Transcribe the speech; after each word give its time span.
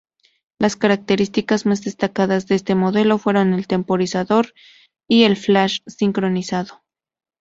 Las 0.57 0.75
características 0.77 1.67
más 1.67 1.83
destacadas 1.83 2.47
de 2.47 2.55
este 2.55 2.73
modelo 2.73 3.19
fueron 3.19 3.53
el 3.53 3.67
temporizador 3.67 4.51
y 5.07 5.25
el 5.25 5.37
flash 5.37 5.81
sincronizado. 5.85 6.81